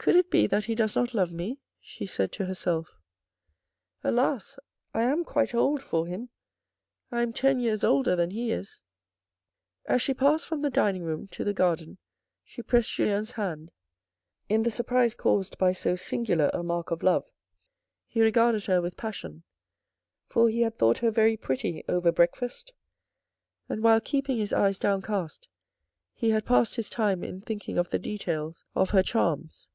Could 0.00 0.14
it 0.16 0.30
be 0.30 0.46
that 0.46 0.66
he 0.66 0.74
does 0.74 0.96
not 0.96 1.12
love 1.12 1.32
me? 1.34 1.58
she 1.80 2.06
said 2.06 2.32
to 2.32 2.46
herself. 2.46 2.88
Alas! 4.02 4.58
I 4.94 5.02
am 5.02 5.22
quite 5.22 5.54
old 5.54 5.82
for 5.82 6.06
him. 6.06 6.30
I 7.10 7.20
am 7.20 7.32
ten 7.34 7.58
years 7.60 7.84
older 7.84 8.16
than 8.16 8.30
he 8.30 8.50
is." 8.52 8.80
94 9.88 9.88
THE 9.88 9.90
RED 9.90 9.90
AND 9.90 9.90
THE 9.90 9.90
BLACK 9.90 9.94
As 9.96 10.02
she 10.02 10.14
passed 10.14 10.48
from 10.48 10.62
the 10.62 10.70
dining 10.70 11.02
room 11.02 11.26
to 11.26 11.44
the 11.44 11.52
garden, 11.52 11.98
she 12.42 12.62
pressed 12.62 12.90
Julien's 12.94 13.32
hand. 13.32 13.70
In 14.48 14.62
the 14.62 14.70
surprise 14.70 15.14
caused 15.14 15.58
by 15.58 15.72
so 15.74 15.94
singular 15.94 16.48
a 16.54 16.62
mark 16.62 16.90
of 16.90 17.02
love, 17.02 17.26
he 18.06 18.22
regarded 18.22 18.64
her 18.64 18.80
with 18.80 18.96
passion, 18.96 19.42
for 20.26 20.48
he 20.48 20.62
had 20.62 20.78
thought 20.78 20.98
her 20.98 21.10
very 21.10 21.36
pretty 21.36 21.84
over 21.88 22.10
breakfast, 22.12 22.72
and 23.68 23.82
while 23.82 24.00
keeping 24.00 24.38
his 24.38 24.54
eyes 24.54 24.78
downcast 24.78 25.48
he 26.14 26.30
had 26.30 26.46
passed 26.46 26.76
his 26.76 26.88
time 26.88 27.22
in 27.22 27.40
thinking 27.42 27.76
of 27.76 27.90
the 27.90 27.98
details 27.98 28.64
of 28.74 28.90
her 28.90 29.02
charms. 29.02 29.68